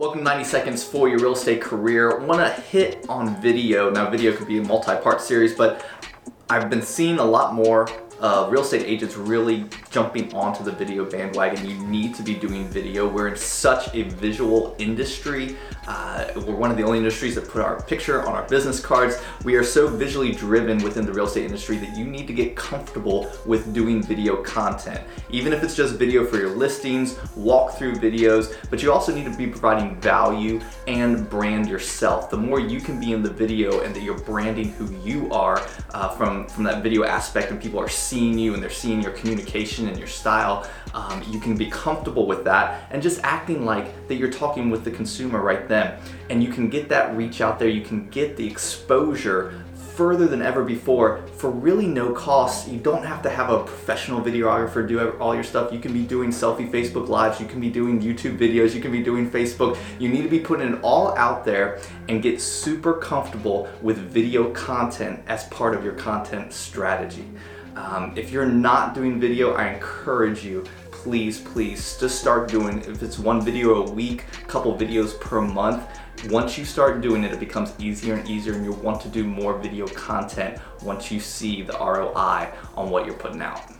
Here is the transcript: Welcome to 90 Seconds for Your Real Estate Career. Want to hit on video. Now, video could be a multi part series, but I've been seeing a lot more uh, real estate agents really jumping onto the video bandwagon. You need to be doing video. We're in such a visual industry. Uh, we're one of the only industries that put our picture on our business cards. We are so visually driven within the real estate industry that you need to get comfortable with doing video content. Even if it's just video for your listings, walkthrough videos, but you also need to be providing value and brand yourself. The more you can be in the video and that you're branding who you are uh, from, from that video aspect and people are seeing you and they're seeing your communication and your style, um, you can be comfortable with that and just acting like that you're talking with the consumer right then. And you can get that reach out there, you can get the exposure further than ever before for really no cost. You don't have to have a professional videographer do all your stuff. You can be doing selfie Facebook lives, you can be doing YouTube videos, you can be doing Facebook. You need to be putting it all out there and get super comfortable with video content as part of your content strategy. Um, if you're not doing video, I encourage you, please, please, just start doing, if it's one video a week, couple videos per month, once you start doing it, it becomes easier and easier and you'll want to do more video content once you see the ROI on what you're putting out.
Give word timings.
Welcome 0.00 0.20
to 0.20 0.24
90 0.24 0.44
Seconds 0.44 0.82
for 0.82 1.10
Your 1.10 1.18
Real 1.18 1.34
Estate 1.34 1.60
Career. 1.60 2.20
Want 2.20 2.40
to 2.40 2.62
hit 2.62 3.04
on 3.10 3.38
video. 3.42 3.90
Now, 3.90 4.08
video 4.08 4.34
could 4.34 4.48
be 4.48 4.56
a 4.56 4.62
multi 4.62 4.96
part 4.96 5.20
series, 5.20 5.54
but 5.54 5.84
I've 6.48 6.70
been 6.70 6.80
seeing 6.80 7.18
a 7.18 7.22
lot 7.22 7.52
more 7.52 7.86
uh, 8.20 8.46
real 8.50 8.62
estate 8.62 8.86
agents 8.86 9.16
really 9.16 9.64
jumping 9.90 10.32
onto 10.34 10.62
the 10.62 10.72
video 10.72 11.04
bandwagon. 11.04 11.66
You 11.68 11.78
need 11.86 12.14
to 12.16 12.22
be 12.22 12.34
doing 12.34 12.68
video. 12.68 13.08
We're 13.08 13.28
in 13.28 13.36
such 13.36 13.94
a 13.94 14.02
visual 14.02 14.76
industry. 14.78 15.56
Uh, 15.86 16.26
we're 16.36 16.54
one 16.54 16.70
of 16.70 16.76
the 16.76 16.82
only 16.82 16.98
industries 16.98 17.34
that 17.34 17.48
put 17.48 17.62
our 17.62 17.82
picture 17.82 18.22
on 18.26 18.34
our 18.34 18.46
business 18.48 18.78
cards. 18.78 19.16
We 19.44 19.54
are 19.56 19.64
so 19.64 19.88
visually 19.88 20.32
driven 20.32 20.78
within 20.78 21.06
the 21.06 21.12
real 21.12 21.26
estate 21.26 21.44
industry 21.44 21.78
that 21.78 21.96
you 21.96 22.04
need 22.04 22.26
to 22.26 22.34
get 22.34 22.54
comfortable 22.54 23.32
with 23.46 23.72
doing 23.72 24.02
video 24.02 24.42
content. 24.42 25.00
Even 25.30 25.52
if 25.52 25.62
it's 25.62 25.74
just 25.74 25.96
video 25.96 26.24
for 26.24 26.36
your 26.36 26.50
listings, 26.50 27.14
walkthrough 27.36 27.96
videos, 27.96 28.54
but 28.68 28.82
you 28.82 28.92
also 28.92 29.14
need 29.14 29.24
to 29.24 29.36
be 29.36 29.46
providing 29.46 29.98
value 30.00 30.60
and 30.86 31.28
brand 31.30 31.68
yourself. 31.68 32.28
The 32.30 32.36
more 32.36 32.60
you 32.60 32.80
can 32.80 33.00
be 33.00 33.12
in 33.12 33.22
the 33.22 33.30
video 33.30 33.80
and 33.80 33.94
that 33.94 34.02
you're 34.02 34.18
branding 34.18 34.70
who 34.72 34.94
you 35.02 35.32
are 35.32 35.66
uh, 35.94 36.10
from, 36.10 36.46
from 36.48 36.64
that 36.64 36.82
video 36.82 37.04
aspect 37.04 37.50
and 37.50 37.60
people 37.60 37.80
are 37.80 37.88
seeing 38.10 38.36
you 38.36 38.54
and 38.54 38.62
they're 38.62 38.70
seeing 38.70 39.00
your 39.00 39.12
communication 39.12 39.86
and 39.86 39.96
your 39.96 40.08
style, 40.08 40.66
um, 40.94 41.22
you 41.30 41.38
can 41.38 41.56
be 41.56 41.70
comfortable 41.70 42.26
with 42.26 42.42
that 42.42 42.88
and 42.90 43.00
just 43.00 43.20
acting 43.22 43.64
like 43.64 44.08
that 44.08 44.16
you're 44.16 44.32
talking 44.32 44.68
with 44.68 44.82
the 44.82 44.90
consumer 44.90 45.40
right 45.40 45.68
then. 45.68 45.96
And 46.28 46.42
you 46.42 46.50
can 46.50 46.68
get 46.68 46.88
that 46.88 47.16
reach 47.16 47.40
out 47.40 47.60
there, 47.60 47.68
you 47.68 47.82
can 47.82 48.08
get 48.08 48.36
the 48.36 48.44
exposure 48.46 49.62
further 49.94 50.26
than 50.26 50.40
ever 50.40 50.64
before 50.64 51.20
for 51.36 51.50
really 51.50 51.86
no 51.86 52.12
cost. 52.12 52.66
You 52.68 52.78
don't 52.78 53.04
have 53.04 53.22
to 53.22 53.30
have 53.30 53.50
a 53.50 53.62
professional 53.62 54.20
videographer 54.20 54.88
do 54.88 55.10
all 55.18 55.34
your 55.34 55.44
stuff. 55.44 55.72
You 55.72 55.78
can 55.78 55.92
be 55.92 56.02
doing 56.02 56.30
selfie 56.30 56.70
Facebook 56.70 57.08
lives, 57.08 57.38
you 57.38 57.46
can 57.46 57.60
be 57.60 57.70
doing 57.70 58.00
YouTube 58.00 58.38
videos, 58.38 58.74
you 58.74 58.80
can 58.80 58.92
be 58.92 59.02
doing 59.02 59.30
Facebook. 59.30 59.76
You 59.98 60.08
need 60.08 60.22
to 60.22 60.28
be 60.28 60.40
putting 60.40 60.72
it 60.72 60.80
all 60.82 61.16
out 61.16 61.44
there 61.44 61.80
and 62.08 62.22
get 62.22 62.40
super 62.40 62.94
comfortable 62.94 63.68
with 63.82 63.98
video 63.98 64.50
content 64.52 65.20
as 65.28 65.44
part 65.44 65.74
of 65.74 65.84
your 65.84 65.94
content 65.94 66.52
strategy. 66.52 67.26
Um, 67.76 68.12
if 68.16 68.30
you're 68.30 68.46
not 68.46 68.94
doing 68.94 69.20
video, 69.20 69.54
I 69.54 69.68
encourage 69.74 70.44
you, 70.44 70.64
please, 70.90 71.40
please, 71.40 71.96
just 71.98 72.20
start 72.20 72.48
doing, 72.48 72.80
if 72.80 73.02
it's 73.02 73.18
one 73.18 73.40
video 73.40 73.86
a 73.86 73.90
week, 73.90 74.24
couple 74.48 74.76
videos 74.76 75.18
per 75.20 75.40
month, 75.40 75.84
once 76.28 76.58
you 76.58 76.64
start 76.64 77.00
doing 77.00 77.24
it, 77.24 77.32
it 77.32 77.40
becomes 77.40 77.72
easier 77.78 78.14
and 78.14 78.28
easier 78.28 78.54
and 78.54 78.64
you'll 78.64 78.76
want 78.76 79.00
to 79.00 79.08
do 79.08 79.24
more 79.24 79.58
video 79.58 79.86
content 79.86 80.60
once 80.82 81.10
you 81.10 81.20
see 81.20 81.62
the 81.62 81.72
ROI 81.72 82.52
on 82.76 82.90
what 82.90 83.06
you're 83.06 83.14
putting 83.14 83.40
out. 83.40 83.79